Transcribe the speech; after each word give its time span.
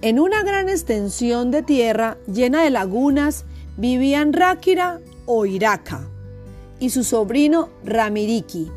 En 0.00 0.18
una 0.20 0.42
gran 0.42 0.68
extensión 0.68 1.50
de 1.50 1.62
tierra 1.62 2.18
llena 2.26 2.62
de 2.62 2.70
lagunas 2.70 3.44
vivían 3.76 4.32
Ráquira 4.32 5.00
o 5.26 5.44
Iraca 5.44 6.08
y 6.80 6.90
su 6.90 7.04
sobrino 7.04 7.68
Ramiriki. 7.84 8.70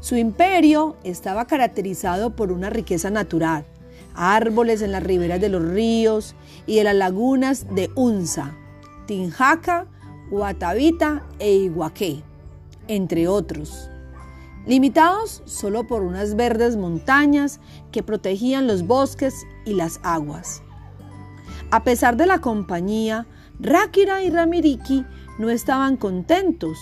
Su 0.00 0.16
imperio 0.16 0.96
estaba 1.04 1.46
caracterizado 1.46 2.36
por 2.36 2.52
una 2.52 2.70
riqueza 2.70 3.10
natural, 3.10 3.64
árboles 4.14 4.82
en 4.82 4.92
las 4.92 5.02
riberas 5.02 5.40
de 5.40 5.48
los 5.48 5.62
ríos 5.62 6.34
y 6.66 6.76
de 6.76 6.84
las 6.84 6.94
lagunas 6.94 7.66
de 7.74 7.90
Unza, 7.94 8.56
Tinjaca, 9.06 9.86
Guatavita 10.30 11.26
e 11.38 11.52
Iguaqué, 11.52 12.22
entre 12.86 13.28
otros 13.28 13.90
limitados 14.66 15.42
solo 15.46 15.86
por 15.86 16.02
unas 16.02 16.36
verdes 16.36 16.76
montañas 16.76 17.60
que 17.92 18.02
protegían 18.02 18.66
los 18.66 18.86
bosques 18.86 19.34
y 19.64 19.74
las 19.74 20.00
aguas. 20.02 20.62
A 21.70 21.84
pesar 21.84 22.16
de 22.16 22.26
la 22.26 22.40
compañía, 22.40 23.26
Ráquira 23.58 24.22
y 24.22 24.30
Ramiriki 24.30 25.04
no 25.38 25.50
estaban 25.50 25.96
contentos, 25.96 26.78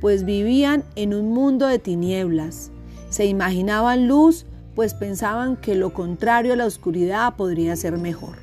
pues 0.00 0.24
vivían 0.24 0.84
en 0.96 1.14
un 1.14 1.32
mundo 1.32 1.66
de 1.66 1.78
tinieblas. 1.78 2.70
Se 3.10 3.26
imaginaban 3.26 4.08
luz, 4.08 4.46
pues 4.74 4.94
pensaban 4.94 5.56
que 5.56 5.74
lo 5.74 5.92
contrario 5.92 6.54
a 6.54 6.56
la 6.56 6.64
oscuridad 6.64 7.36
podría 7.36 7.76
ser 7.76 7.98
mejor. 7.98 8.36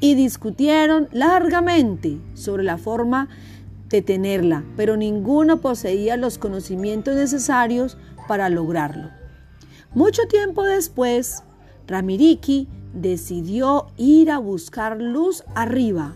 Y 0.00 0.14
discutieron 0.14 1.08
largamente 1.10 2.18
sobre 2.34 2.62
la 2.62 2.78
forma 2.78 3.28
detenerla, 3.88 4.64
pero 4.76 4.96
ninguno 4.96 5.60
poseía 5.60 6.16
los 6.16 6.38
conocimientos 6.38 7.14
necesarios 7.14 7.96
para 8.26 8.48
lograrlo. 8.48 9.10
Mucho 9.94 10.22
tiempo 10.28 10.64
después, 10.64 11.42
Ramiriki 11.86 12.68
decidió 12.92 13.86
ir 13.96 14.30
a 14.30 14.38
buscar 14.38 15.00
luz 15.00 15.44
arriba, 15.54 16.14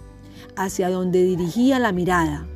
hacia 0.57 0.91
donde 0.91 1.23
dirigía 1.23 1.79
la 1.79 1.93
mirada. 1.93 2.47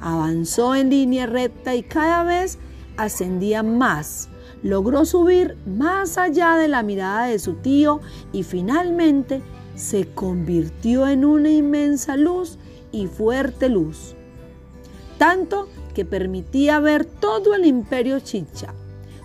Avanzó 0.00 0.74
en 0.74 0.90
línea 0.90 1.26
recta 1.26 1.74
y 1.74 1.82
cada 1.82 2.24
vez 2.24 2.58
ascendía 2.96 3.62
más. 3.62 4.28
Logró 4.62 5.04
subir 5.04 5.56
más 5.66 6.18
allá 6.18 6.56
de 6.56 6.68
la 6.68 6.82
mirada 6.82 7.26
de 7.26 7.38
su 7.38 7.54
tío 7.54 8.00
y 8.32 8.42
finalmente 8.42 9.42
se 9.76 10.08
convirtió 10.08 11.06
en 11.06 11.24
una 11.24 11.50
inmensa 11.50 12.16
luz 12.16 12.58
y 12.90 13.06
fuerte 13.06 13.68
luz 13.68 14.16
tanto 15.18 15.68
que 15.94 16.04
permitía 16.04 16.80
ver 16.80 17.04
todo 17.04 17.54
el 17.54 17.64
imperio 17.64 18.20
chicha. 18.20 18.74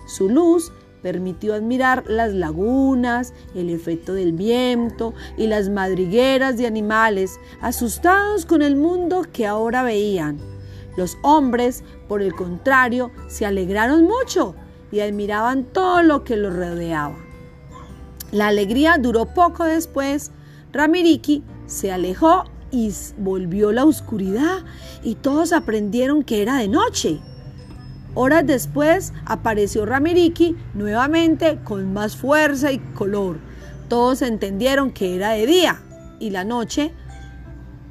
Su 0.06 0.28
luz 0.28 0.72
permitió 1.02 1.54
admirar 1.54 2.04
las 2.06 2.32
lagunas, 2.32 3.32
el 3.54 3.70
efecto 3.70 4.12
del 4.14 4.32
viento 4.32 5.14
y 5.36 5.46
las 5.46 5.68
madrigueras 5.68 6.56
de 6.56 6.66
animales, 6.66 7.38
asustados 7.60 8.46
con 8.46 8.62
el 8.62 8.76
mundo 8.76 9.24
que 9.32 9.46
ahora 9.46 9.82
veían. 9.82 10.38
Los 10.96 11.16
hombres, 11.22 11.84
por 12.08 12.22
el 12.22 12.34
contrario, 12.34 13.10
se 13.28 13.46
alegraron 13.46 14.04
mucho 14.04 14.54
y 14.92 15.00
admiraban 15.00 15.64
todo 15.64 16.02
lo 16.02 16.24
que 16.24 16.36
los 16.36 16.54
rodeaba. 16.54 17.16
La 18.32 18.48
alegría 18.48 18.98
duró 18.98 19.26
poco 19.26 19.64
después. 19.64 20.30
Ramiriki 20.72 21.42
se 21.66 21.90
alejó 21.90 22.44
y 22.70 22.92
volvió 23.18 23.72
la 23.72 23.84
oscuridad 23.84 24.58
y 25.02 25.16
todos 25.16 25.52
aprendieron 25.52 26.22
que 26.22 26.42
era 26.42 26.56
de 26.56 26.68
noche. 26.68 27.20
Horas 28.14 28.46
después 28.46 29.12
apareció 29.24 29.86
Ramiriki 29.86 30.56
nuevamente 30.74 31.60
con 31.62 31.92
más 31.92 32.16
fuerza 32.16 32.72
y 32.72 32.78
color. 32.78 33.38
Todos 33.88 34.22
entendieron 34.22 34.90
que 34.90 35.14
era 35.14 35.30
de 35.30 35.46
día 35.46 35.80
y 36.18 36.30
la 36.30 36.44
noche. 36.44 36.92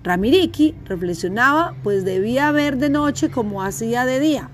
Ramiriki 0.04 0.76
reflexionaba 0.86 1.76
pues 1.84 2.04
debía 2.06 2.50
haber 2.50 2.78
de 2.78 2.90
noche 2.90 3.30
como 3.30 3.64
hacía 3.64 4.06
de 4.06 4.20
día. 4.20 4.50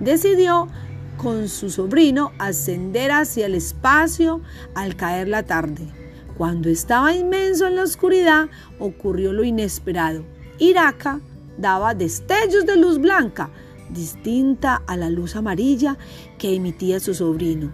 Decidió 0.00 0.68
con 1.16 1.48
su 1.48 1.70
sobrino 1.70 2.32
ascender 2.38 3.12
hacia 3.12 3.46
el 3.46 3.54
espacio 3.54 4.40
al 4.74 4.96
caer 4.96 5.28
la 5.28 5.44
tarde. 5.44 6.03
Cuando 6.36 6.68
estaba 6.68 7.14
inmenso 7.14 7.66
en 7.66 7.76
la 7.76 7.84
oscuridad, 7.84 8.48
ocurrió 8.78 9.32
lo 9.32 9.44
inesperado. 9.44 10.24
Iraca 10.58 11.20
daba 11.58 11.94
destellos 11.94 12.66
de 12.66 12.76
luz 12.76 12.98
blanca, 12.98 13.50
distinta 13.90 14.82
a 14.86 14.96
la 14.96 15.10
luz 15.10 15.36
amarilla 15.36 15.96
que 16.38 16.54
emitía 16.54 16.98
su 16.98 17.14
sobrino. 17.14 17.70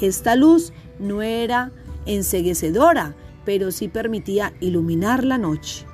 Esta 0.00 0.36
luz 0.36 0.72
no 0.98 1.22
era 1.22 1.72
enseguecedora, 2.04 3.16
pero 3.44 3.72
sí 3.72 3.88
permitía 3.88 4.52
iluminar 4.60 5.24
la 5.24 5.38
noche. 5.38 5.84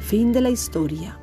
Fin 0.00 0.32
de 0.32 0.40
la 0.40 0.50
historia. 0.50 1.18